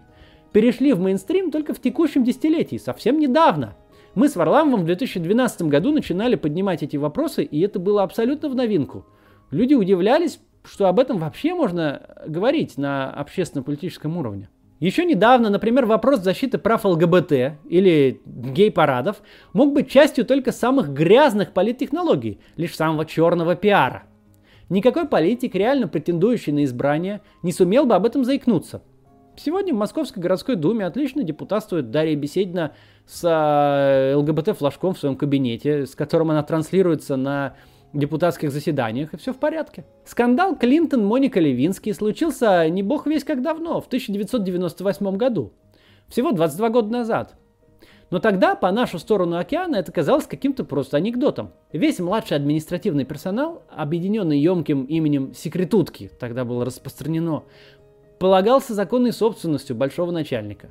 перешли 0.54 0.94
в 0.94 1.02
мейнстрим 1.02 1.52
только 1.52 1.74
в 1.74 1.82
текущем 1.82 2.24
десятилетии, 2.24 2.78
совсем 2.78 3.20
недавно. 3.20 3.76
Мы 4.14 4.30
с 4.30 4.38
Варламовым 4.38 4.84
в 4.84 4.86
2012 4.86 5.64
году 5.64 5.92
начинали 5.92 6.36
поднимать 6.36 6.84
эти 6.84 6.96
вопросы, 6.96 7.44
и 7.44 7.60
это 7.60 7.80
было 7.80 8.02
абсолютно 8.04 8.48
в 8.48 8.56
новинку. 8.56 9.06
Люди 9.52 9.74
удивлялись, 9.74 10.40
что 10.65 10.88
об 10.88 11.00
этом 11.00 11.17
вообще 11.17 11.53
можно 11.53 12.01
говорить 12.27 12.77
на 12.77 13.12
общественно-политическом 13.12 14.17
уровне. 14.17 14.50
Еще 14.79 15.05
недавно, 15.05 15.50
например, 15.50 15.86
вопрос 15.86 16.19
защиты 16.19 16.57
прав 16.57 16.84
ЛГБТ 16.84 17.31
или 17.69 18.22
гей-парадов 18.25 19.22
мог 19.53 19.74
быть 19.74 19.89
частью 19.89 20.25
только 20.25 20.51
самых 20.51 20.89
грязных 20.89 21.53
политтехнологий, 21.53 22.39
лишь 22.57 22.75
самого 22.75 23.05
черного 23.05 23.55
пиара. 23.55 24.03
Никакой 24.69 25.07
политик, 25.07 25.55
реально 25.55 25.88
претендующий 25.88 26.51
на 26.51 26.65
избрание, 26.65 27.22
не 27.41 27.53
сумел 27.53 27.86
бы 27.86 27.95
об 27.95 28.05
этом 28.05 28.25
заикнуться. 28.25 28.81
Сегодня 29.38 29.74
в 29.74 29.77
Московской 29.77 30.22
городской 30.22 30.55
думе 30.55 30.86
отлично 30.86 31.24
депутатствует 31.24 31.91
Дарья 31.91 32.15
Беседина 32.15 32.74
с 33.05 33.22
э, 33.24 34.15
ЛГБТ-флажком 34.15 34.93
в 34.93 35.00
своем 35.00 35.17
кабинете, 35.17 35.86
с 35.86 35.93
которым 35.93 36.31
она 36.31 36.41
транслируется 36.41 37.15
на 37.15 37.55
депутатских 37.96 38.52
заседаниях, 38.52 39.14
и 39.14 39.18
все 39.18 39.34
в 39.34 39.38
порядке. 39.38 39.86
Скандал 40.06 40.56
Клинтон-Моника 40.56 41.40
Левинский 41.40 41.94
случился 41.94 42.68
не 42.70 42.84
бог 42.84 43.08
весь 43.08 43.24
как 43.24 43.42
давно, 43.42 43.82
в 43.82 43.88
1998 43.88 45.18
году. 45.18 45.54
Всего 46.08 46.32
22 46.32 46.70
года 46.70 46.92
назад. 46.92 47.36
Но 48.12 48.20
тогда 48.20 48.56
по 48.56 48.72
нашу 48.72 49.00
сторону 49.00 49.38
океана 49.38 49.78
это 49.78 49.92
казалось 49.92 50.28
каким-то 50.28 50.64
просто 50.64 50.98
анекдотом. 50.98 51.52
Весь 51.72 52.00
младший 52.00 52.38
административный 52.38 53.04
персонал, 53.04 53.64
объединенный 53.70 54.40
емким 54.40 54.84
именем 54.84 55.34
секретутки, 55.34 56.12
тогда 56.20 56.46
было 56.46 56.66
распространено, 56.66 57.44
полагался 58.20 58.74
законной 58.74 59.12
собственностью 59.12 59.75
большого 59.75 60.12
начальника, 60.12 60.70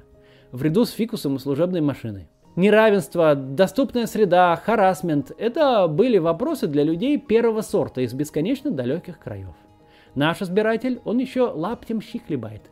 в 0.53 0.63
ряду 0.63 0.85
с 0.85 0.91
фикусом 0.91 1.37
и 1.37 1.39
служебной 1.41 1.81
машиной 1.81 2.29
неравенство, 2.57 3.35
доступная 3.35 4.07
среда, 4.07 4.57
харасмент– 4.57 5.33
это 5.39 5.89
были 5.89 6.19
вопросы 6.19 6.67
для 6.67 6.83
людей 6.83 7.19
первого 7.19 7.61
сорта 7.61 8.01
из 8.03 8.13
бесконечно 8.13 8.71
далеких 8.71 9.19
краев. 9.19 9.55
Наш 10.15 10.43
избиратель, 10.43 11.01
он 11.05 11.19
еще 11.19 11.43
лаптем 11.43 12.01
щи 12.01 12.19
хлебает. 12.19 12.63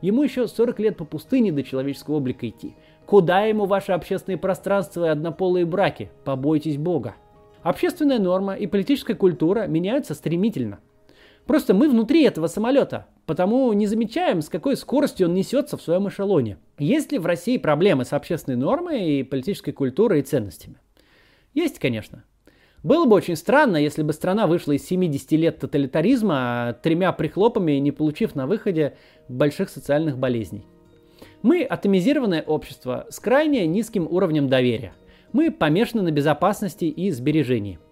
Ему 0.00 0.22
еще 0.22 0.46
40 0.46 0.78
лет 0.80 0.96
по 0.96 1.04
пустыне 1.04 1.52
до 1.52 1.62
человеческого 1.62 2.16
облика 2.16 2.48
идти. 2.48 2.74
Куда 3.06 3.42
ему 3.42 3.66
ваши 3.66 3.92
общественные 3.92 4.38
пространства 4.38 5.06
и 5.06 5.08
однополые 5.08 5.64
браки? 5.64 6.10
Побойтесь 6.24 6.76
Бога. 6.76 7.14
Общественная 7.62 8.18
норма 8.18 8.54
и 8.54 8.66
политическая 8.66 9.14
культура 9.14 9.66
меняются 9.66 10.14
стремительно– 10.14 10.80
Просто 11.50 11.74
мы 11.74 11.88
внутри 11.88 12.22
этого 12.22 12.46
самолета, 12.46 13.06
потому 13.30 13.72
не 13.74 13.86
замечаем, 13.86 14.42
с 14.42 14.48
какой 14.48 14.76
скоростью 14.76 15.28
он 15.28 15.34
несется 15.34 15.76
в 15.76 15.82
своем 15.82 16.08
эшелоне. 16.08 16.58
Есть 16.80 17.12
ли 17.12 17.18
в 17.18 17.26
России 17.26 17.58
проблемы 17.58 18.04
с 18.04 18.12
общественной 18.12 18.56
нормой 18.56 19.08
и 19.08 19.22
политической 19.22 19.70
культурой 19.70 20.18
и 20.18 20.22
ценностями? 20.24 20.78
Есть, 21.54 21.78
конечно. 21.78 22.24
Было 22.82 23.04
бы 23.04 23.14
очень 23.14 23.36
странно, 23.36 23.76
если 23.76 24.02
бы 24.02 24.12
страна 24.14 24.48
вышла 24.48 24.72
из 24.72 24.84
70 24.84 25.30
лет 25.30 25.60
тоталитаризма 25.60 26.76
тремя 26.82 27.12
прихлопами, 27.12 27.74
не 27.74 27.92
получив 27.92 28.34
на 28.34 28.48
выходе 28.48 28.96
больших 29.28 29.70
социальных 29.70 30.18
болезней. 30.18 30.66
Мы 31.42 31.62
атомизированное 31.62 32.42
общество 32.42 33.06
с 33.10 33.20
крайне 33.20 33.64
низким 33.68 34.08
уровнем 34.10 34.48
доверия. 34.48 34.92
Мы 35.32 35.52
помешаны 35.52 36.02
на 36.02 36.10
безопасности 36.10 36.86
и 36.86 37.12
сбережении– 37.12 37.78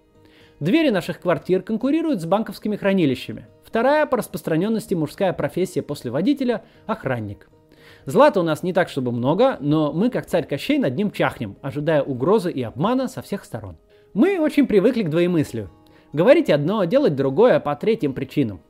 Двери 0.60 0.90
наших 0.90 1.20
квартир 1.20 1.62
конкурируют 1.62 2.20
с 2.20 2.26
банковскими 2.26 2.74
хранилищами. 2.74 3.46
Вторая 3.68 4.06
по 4.06 4.16
распространенности 4.16 4.94
мужская 4.94 5.34
профессия 5.34 5.82
после 5.82 6.10
водителя– 6.10 6.62
охранник. 6.86 7.50
Злата 8.06 8.40
у 8.40 8.42
нас 8.42 8.62
не 8.62 8.72
так, 8.72 8.88
чтобы 8.88 9.12
много, 9.12 9.58
но 9.60 9.92
мы, 9.92 10.08
как 10.08 10.24
царь 10.24 10.46
Кощей, 10.46 10.78
над 10.78 10.96
ним 10.96 11.10
чахнем, 11.10 11.58
ожидая 11.60 12.02
угрозы 12.02 12.50
и 12.50 12.62
обмана 12.62 13.08
со 13.08 13.20
всех 13.20 13.44
сторон. 13.44 13.76
Мы 14.14 14.40
очень 14.40 14.66
привыкли 14.66 15.02
к 15.02 15.10
двоемыслию. 15.10 15.70
Говорить 16.14 16.48
одно, 16.48 16.82
делать 16.84 17.14
другое 17.14 17.60
по 17.60 17.76
третьим 17.76 18.14
причинам. 18.14 18.62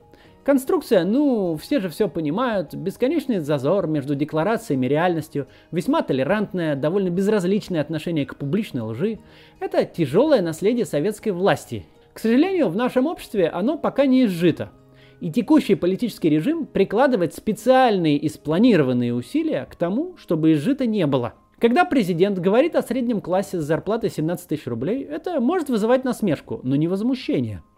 Конструкция, 0.42 1.04
ну, 1.04 1.56
все 1.62 1.78
же 1.78 1.90
все 1.90 2.08
понимают, 2.08 2.74
бесконечный 2.74 3.38
зазор 3.38 3.86
между 3.86 4.16
декларациями 4.16 4.86
и 4.86 4.88
реальностью, 4.88 5.46
весьма 5.70 6.02
толерантное, 6.02 6.74
довольно 6.74 7.10
безразличное 7.10 7.80
отношение 7.80 8.26
к 8.26 8.34
публичной 8.34 8.82
лжи– 8.82 9.20
это 9.60 9.84
тяжелое 9.84 10.42
наследие 10.42 10.86
советской 10.86 11.30
власти. 11.30 11.86
К 12.14 12.18
сожалению, 12.18 12.68
в 12.68 12.74
нашем 12.74 13.06
обществе 13.06 13.48
оно 13.48 13.78
пока 13.78 14.04
не 14.04 14.24
изжито. 14.24 14.72
И 15.20 15.30
текущий 15.30 15.74
политический 15.74 16.28
режим 16.28 16.66
прикладывает 16.66 17.34
специальные 17.34 18.16
и 18.16 18.28
спланированные 18.28 19.14
усилия 19.14 19.66
к 19.70 19.74
тому, 19.76 20.16
чтобы 20.16 20.52
изжито 20.52 20.86
не 20.86 21.06
было. 21.06 21.34
Когда 21.58 21.84
президент 21.84 22.38
говорит 22.38 22.76
о 22.76 22.82
среднем 22.82 23.20
классе 23.20 23.60
с 23.60 23.64
зарплатой 23.64 24.10
17 24.10 24.48
тысяч 24.48 24.66
рублей, 24.66 25.02
это 25.02 25.40
может 25.40 25.68
вызывать 25.68 26.04
насмешку, 26.04 26.60
но 26.62 26.76
не 26.76 26.86
возмущение– 26.86 27.62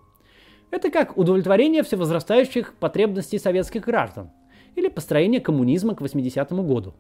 это 0.70 0.90
как 0.90 1.18
удовлетворение 1.18 1.82
всевозрастающих 1.82 2.74
потребностей 2.74 3.38
советских 3.38 3.82
граждан 3.82 4.30
или 4.76 4.88
построение 4.88 5.40
коммунизма 5.40 5.96
к 5.96 6.00
80-му 6.00 6.62
году. 6.62 6.94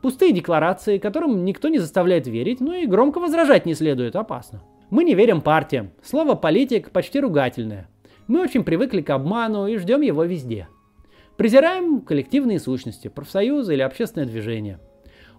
Пустые 0.00 0.32
декларации, 0.32 0.98
которым 0.98 1.44
никто 1.44 1.68
не 1.68 1.78
заставляет 1.78 2.26
верить, 2.26 2.60
но 2.60 2.74
и 2.74 2.86
громко 2.86 3.18
возражать 3.20 3.66
не 3.66 3.74
следует, 3.74 4.16
опасно. 4.16 4.62
Мы 4.90 5.04
не 5.04 5.14
верим 5.14 5.42
партиям. 5.42 5.90
Слово 6.02 6.34
«политик» 6.34 6.90
почти 6.90 7.20
ругательное. 7.20 7.88
Мы 8.28 8.40
очень 8.40 8.64
привыкли 8.64 9.00
к 9.00 9.10
обману 9.10 9.66
и 9.66 9.76
ждем 9.76 10.00
его 10.00 10.24
везде. 10.24 10.68
Презираем 11.36 12.02
коллективные 12.02 12.60
сущности, 12.60 13.08
профсоюзы 13.08 13.74
или 13.74 13.82
общественное 13.82 14.26
движение. 14.26 14.78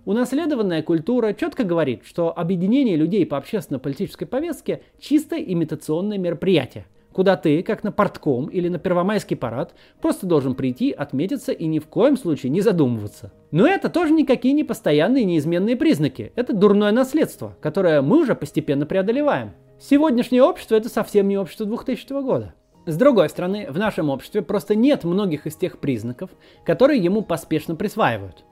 Унаследованная 0.06 0.84
культура 0.84 1.34
четко 1.34 1.64
говорит, 1.64 2.02
что 2.06 2.38
объединение 2.38 2.98
людей 2.98 3.26
по 3.26 3.38
общественно-политической 3.38 4.26
повестке– 4.26 4.82
чисто 5.00 5.38
имитационное 5.38 6.18
мероприятие, 6.18 6.88
куда 7.14 7.38
ты, 7.38 7.64
как 7.64 7.86
на 7.86 7.94
портком 7.94 8.48
или 8.48 8.68
на 8.68 8.80
первомайский 8.80 9.38
парад, 9.38 9.74
просто 10.02 10.28
должен 10.28 10.56
прийти, 10.56 10.92
отметиться 10.92 11.54
и 11.54 11.68
ни 11.68 11.80
в 11.80 11.88
коем 11.88 12.18
случае 12.18 12.50
не 12.50 12.60
задумываться. 12.60 13.32
Но 13.52 13.66
это 13.66 13.88
тоже 13.88 14.12
никакие 14.12 14.54
не 14.54 14.66
постоянные 14.66 15.24
неизменные 15.24 15.78
признаки. 15.78 16.34
Это 16.36 16.52
дурное 16.54 16.92
наследство, 16.92 17.56
которое 17.62 18.02
мы 18.02 18.20
уже 18.20 18.36
постепенно 18.36 18.86
преодолеваем. 18.86 19.52
Сегодняшнее 19.80 20.44
общество 20.44 20.76
это 20.76 20.90
совсем 20.90 21.30
не 21.30 21.38
общество 21.38 21.66
2000 21.66 22.24
года. 22.24 22.54
С 22.86 22.98
другой 22.98 23.30
стороны, 23.30 23.68
в 23.70 23.78
нашем 23.78 24.10
обществе 24.10 24.42
просто 24.42 24.76
нет 24.76 25.06
многих 25.06 25.48
из 25.48 25.56
тех 25.56 25.80
признаков, 25.80 26.30
которые 26.66 27.02
ему 27.02 27.22
поспешно 27.22 27.76
присваивают. 27.76 28.44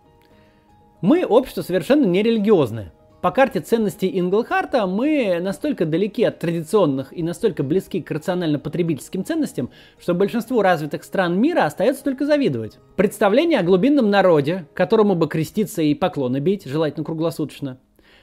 Мы 1.01 1.25
общество 1.25 1.63
совершенно 1.63 2.05
нерелигиозное. 2.05 2.93
По 3.21 3.31
карте 3.31 3.59
ценностей 3.59 4.19
Инглхарта 4.19 4.87
мы 4.87 5.39
настолько 5.41 5.85
далеки 5.85 6.23
от 6.23 6.39
традиционных 6.39 7.15
и 7.15 7.21
настолько 7.21 7.61
близки 7.61 8.01
к 8.01 8.09
рационально-потребительским 8.09 9.23
ценностям, 9.25 9.69
что 9.99 10.15
большинству 10.15 10.61
развитых 10.61 11.03
стран 11.03 11.39
мира 11.39 11.65
остается 11.65 12.03
только 12.03 12.25
завидовать. 12.25 12.79
Представление 12.95 13.59
о 13.59 13.63
глубинном 13.63 14.09
народе, 14.09 14.65
которому 14.73 15.13
бы 15.13 15.27
креститься 15.27 15.83
и 15.83 15.93
поклоны 15.93 16.39
бить, 16.39 16.65
желательно 16.65 17.03
круглосуточно, 17.03 17.79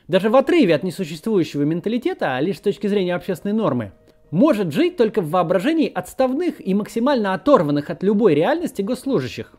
даже 0.09 0.31
в 0.31 0.37
отрыве 0.37 0.75
от 0.75 0.83
несуществующего 0.83 1.62
менталитета, 1.62 2.35
а 2.35 2.41
лишь 2.41 2.57
с 2.57 2.61
точки 2.61 2.88
зрения 2.88 3.15
общественной 3.15 3.55
нормы, 3.55 3.93
может 4.30 4.73
жить 4.73 4.97
только 4.97 5.20
в 5.20 5.30
воображении 5.30 5.90
отставных 5.92 6.66
и 6.66 6.75
максимально 6.75 7.35
оторванных 7.35 7.90
от 7.90 8.02
любой 8.02 8.35
реальности 8.35 8.82
госслужащих. 8.82 9.52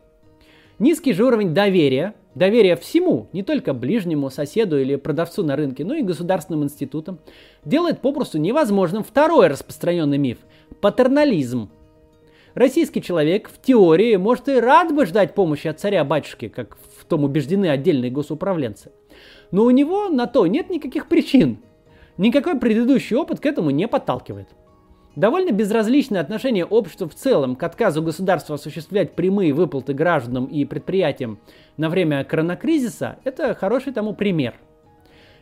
Низкий 0.78 1.12
же 1.12 1.24
уровень 1.24 1.52
доверия, 1.52 2.14
доверие 2.34 2.74
всему, 2.76 3.28
не 3.32 3.42
только 3.42 3.74
ближнему 3.74 4.30
соседу 4.30 4.78
или 4.78 4.96
продавцу 4.96 5.42
на 5.42 5.54
рынке, 5.54 5.84
но 5.84 5.94
и 5.94 6.02
государственным 6.02 6.64
институтам, 6.64 7.18
делает 7.64 8.00
попросту 8.00 8.38
невозможным 8.38 9.04
второй 9.04 9.48
распространенный 9.48 10.16
миф– 10.18 10.38
патернализм. 10.80 11.70
Российский 12.54 13.02
человек 13.02 13.50
в 13.50 13.60
теории 13.60 14.16
может 14.16 14.48
и 14.48 14.58
рад 14.58 14.94
бы 14.94 15.06
ждать 15.06 15.34
помощи 15.34 15.68
от 15.68 15.78
царя-батюшки, 15.78 16.48
как 16.48 16.78
в 16.98 17.04
том 17.04 17.24
убеждены 17.24 17.66
отдельные 17.66 18.10
госуправленцы. 18.10 18.90
Но 19.50 19.64
у 19.64 19.70
него 19.70 20.08
на 20.08 20.26
то 20.26 20.46
нет 20.46 20.70
никаких 20.70 21.08
причин. 21.08 21.58
Никакой 22.16 22.58
предыдущий 22.58 23.16
опыт 23.16 23.40
к 23.40 23.46
этому 23.46 23.70
не 23.70 23.86
подталкивает. 23.86 24.48
Довольно 25.20 25.50
безразличное 25.50 26.22
отношение 26.22 26.64
общества 26.64 27.06
в 27.06 27.14
целом 27.14 27.54
к 27.54 27.62
отказу 27.62 28.02
государства 28.02 28.54
осуществлять 28.54 29.12
прямые 29.12 29.52
выплаты 29.52 29.92
гражданам 29.92 30.46
и 30.46 30.64
предприятиям 30.64 31.38
на 31.76 31.90
время 31.90 32.24
коронакризиса– 32.24 33.18
это 33.24 33.54
хороший 33.54 33.92
тому 33.92 34.14
пример. 34.14 34.54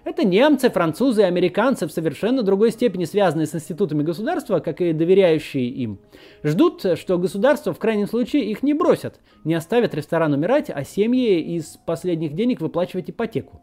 Это 0.03 0.27
немцы, 0.27 0.69
французы 0.69 1.23
и 1.23 1.27
американцы 1.27 1.87
в 1.87 1.93
совершенно 1.93 2.43
другой 2.43 2.73
степени 2.73 3.05
связанные 3.05 3.47
с 3.47 3.55
институтами 3.55 4.03
государства, 4.03 4.59
как 4.59 4.81
и 4.81 4.93
доверяющие 4.93 5.69
им. 5.69 6.01
Ждут, 6.43 6.85
что 6.99 7.17
государство 7.17 7.73
в 7.73 7.79
крайнем 7.79 8.09
случае 8.09 8.51
их 8.51 8.64
не 8.64 8.75
бросят, 8.75 9.21
не 9.45 9.55
оставят 9.55 9.95
ресторан 9.95 10.33
умирать, 10.33 10.73
а 10.75 10.83
семьи 10.83 11.38
из 11.55 11.79
последних 11.87 12.35
денег 12.35 12.61
выплачивать 12.61 13.11
ипотеку. 13.11 13.62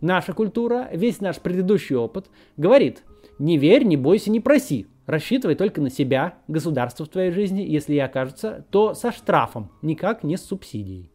Наша 0.00 0.32
культура, 0.32 0.88
весь 0.92 1.20
наш 1.20 1.36
предыдущий 1.38 1.94
опыт 1.94 2.26
говорит– 2.56 3.04
не 3.38 3.56
верь, 3.56 3.84
не 3.84 3.96
бойся, 3.96 4.30
не 4.30 4.40
проси. 4.40 4.88
Рассчитывай 5.08 5.54
только 5.54 5.80
на 5.80 5.88
себя, 5.88 6.34
государство 6.48 7.06
в 7.06 7.08
твоей 7.08 7.30
жизни, 7.30 7.62
если 7.62 7.94
и 7.94 7.98
окажется, 7.98 8.66
то 8.70 8.92
со 8.92 9.10
штрафом, 9.10 9.72
никак 9.80 10.22
не 10.22 10.36
с 10.36 10.44
субсидией. 10.44 11.10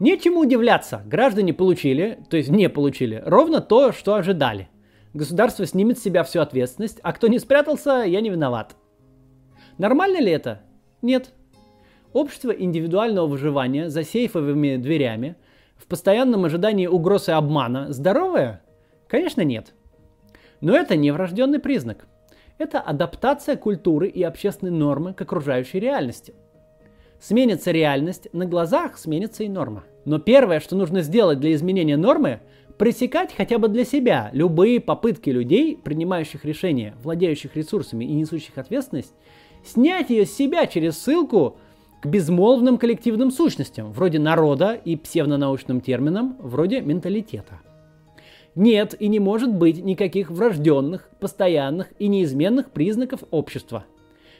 Нечему 0.00 0.40
удивляться, 0.40 1.04
граждане 1.06 1.54
получили, 1.54 2.18
то 2.30 2.36
есть 2.36 2.48
не 2.48 2.68
получили, 2.68 3.22
ровно 3.24 3.60
то, 3.60 3.92
что 3.92 4.16
ожидали. 4.16 4.70
Государство 5.14 5.64
снимет 5.66 6.00
с 6.00 6.02
себя 6.02 6.24
всю 6.24 6.40
ответственность, 6.40 6.98
а 7.04 7.12
кто 7.12 7.28
не 7.28 7.38
спрятался, 7.38 8.02
я 8.04 8.20
не 8.20 8.28
виноват. 8.28 8.74
Нормально 9.78 10.20
ли 10.20 10.32
это? 10.32 10.62
Нет. 11.00 11.30
Общество 12.12 12.50
индивидуального 12.50 13.28
выживания 13.28 13.88
за 13.88 14.02
сейфовыми 14.02 14.78
дверями, 14.78 15.36
в 15.76 15.86
постоянном 15.86 16.44
ожидании 16.44 16.88
угроз 16.88 17.28
и 17.28 17.32
обмана, 17.32 17.92
здоровое? 17.92 18.62
Конечно 19.06 19.42
нет. 19.42 19.74
Но 20.60 20.74
это 20.74 20.96
не 20.96 21.12
врожденный 21.12 21.60
признак. 21.60 22.08
Это 22.62 22.78
адаптация 22.78 23.56
культуры 23.56 24.06
и 24.06 24.22
общественной 24.22 24.70
нормы 24.70 25.14
к 25.14 25.20
окружающей 25.20 25.80
реальности. 25.80 26.32
Сменится 27.18 27.72
реальность, 27.72 28.28
на 28.32 28.46
глазах 28.46 28.98
сменится 28.98 29.42
и 29.42 29.48
норма. 29.48 29.82
Но 30.04 30.20
первое, 30.20 30.60
что 30.60 30.76
нужно 30.76 31.02
сделать 31.02 31.40
для 31.40 31.54
изменения 31.54 31.96
нормы, 31.96 32.38
пресекать 32.78 33.34
хотя 33.36 33.58
бы 33.58 33.66
для 33.66 33.84
себя 33.84 34.30
любые 34.32 34.78
попытки 34.78 35.28
людей, 35.28 35.76
принимающих 35.76 36.44
решения, 36.44 36.94
владеющих 37.02 37.56
ресурсами 37.56 38.04
и 38.04 38.14
несущих 38.14 38.56
ответственность, 38.56 39.12
снять 39.64 40.10
ее 40.10 40.24
с 40.24 40.32
себя 40.32 40.66
через 40.66 40.96
ссылку 40.96 41.56
к 42.00 42.06
безмолвным 42.06 42.78
коллективным 42.78 43.32
сущностям, 43.32 43.90
вроде 43.90 44.20
народа 44.20 44.74
и 44.74 44.94
псевдонаучным 44.94 45.80
терминам, 45.80 46.36
вроде 46.38 46.80
менталитета. 46.80 47.58
Нет 48.54 48.94
и 48.98 49.08
не 49.08 49.18
может 49.18 49.54
быть 49.54 49.82
никаких 49.82 50.30
врожденных, 50.30 51.08
постоянных 51.20 51.88
и 51.98 52.08
неизменных 52.08 52.70
признаков 52.70 53.20
общества. 53.30 53.84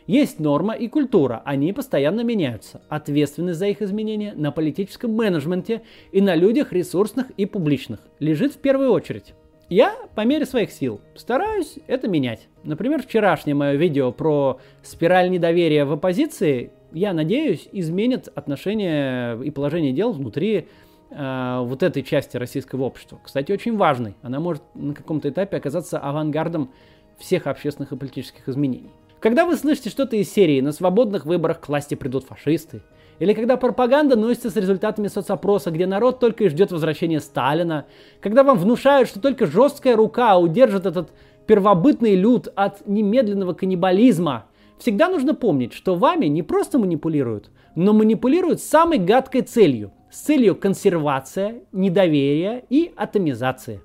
Есть 0.07 0.41
норма 0.41 0.75
и 0.75 0.89
культура, 0.89 1.43
они 1.45 1.73
постоянно 1.73 2.23
меняются. 2.23 2.83
Ответственность 2.89 3.59
за 3.59 3.69
их 3.69 3.81
изменения 3.81 4.35
на 4.35 4.51
политическом 4.51 5.13
менеджменте 5.13 5.83
и 6.11 6.21
на 6.21 6.35
людях 6.35 6.73
ресурсных 6.73 7.31
и 7.37 7.47
публичных 7.47 8.01
лежит 8.19 8.53
в 8.53 8.59
первую 8.59 8.91
очередь. 8.91 9.35
Я 9.71 9.97
по 10.15 10.27
мере 10.27 10.45
своих 10.45 10.73
сил 10.73 11.01
стараюсь 11.15 11.79
это 11.87 12.09
менять. 12.09 12.49
Например, 12.65 13.01
вчерашнее 13.01 13.55
мое 13.55 13.77
видео 13.77 14.13
про 14.13 14.61
спираль 14.83 15.31
недоверия 15.31 15.87
в 15.87 15.93
оппозиции, 15.93 16.73
я 16.93 17.15
надеюсь, 17.15 17.69
изменит 17.73 18.29
отношение 18.35 19.43
и 19.43 19.51
положение 19.51 19.93
дел 19.93 20.13
внутри 20.13 20.67
вот 21.15 21.83
этой 21.83 22.03
части 22.03 22.37
российского 22.37 22.85
общества. 22.85 23.21
Кстати, 23.23 23.53
очень 23.53 23.77
важной. 23.77 24.15
Она 24.23 24.41
может 24.41 24.63
на 24.75 24.95
каком-то 24.95 25.29
этапе 25.29 25.59
оказаться 25.59 25.99
авангардом 25.99 26.71
всех 27.19 27.47
общественных 27.47 27.93
и 27.93 27.97
политических 27.97 28.49
изменений. 28.49 28.91
Когда 29.21 29.47
вы 29.47 29.57
слышите 29.57 29.91
что-то 29.91 30.17
из 30.17 30.33
серии 30.33 30.61
«На 30.61 30.73
свободных 30.73 31.27
выборах 31.27 31.61
к 31.61 31.69
власти 31.69 31.95
придут 31.95 32.25
фашисты», 32.25 32.83
или 33.19 33.35
когда 33.35 33.57
пропаганда 33.57 34.17
носится 34.17 34.51
с 34.51 34.57
результатами 34.57 35.07
соцопроса, 35.07 35.71
где 35.71 35.87
народ 35.87 36.19
только 36.19 36.45
и 36.45 36.49
ждет 36.49 36.73
возвращения 36.73 37.21
Сталина, 37.21 37.87
когда 38.21 38.43
вам 38.43 38.59
внушают, 38.59 39.09
что 39.09 39.21
только 39.21 39.47
жесткая 39.47 39.95
рука 39.95 40.37
удержит 40.39 40.87
этот 40.87 41.13
первобытный 41.47 42.17
люд 42.17 42.49
от 42.57 42.85
немедленного 42.89 43.53
каннибализма, 43.53 44.47
всегда 44.79 45.09
нужно 45.09 45.35
помнить, 45.35 45.73
что 45.73 45.95
вами 45.95 46.27
не 46.27 46.43
просто 46.43 46.81
манипулируют, 46.81 47.51
но 47.77 47.93
манипулируют 47.93 48.61
самой 48.61 48.99
гадкой 48.99 49.43
целью– 49.43 49.93
с 50.13 50.21
целью 50.21 50.55
консервация, 50.55 51.63
недоверия 51.73 52.63
и 52.69 52.93
атомизации. 52.97 53.81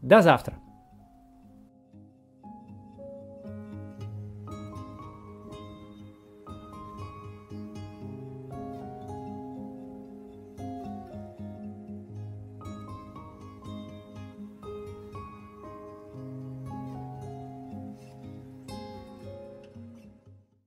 До 0.00 0.22
завтра. 0.22 0.61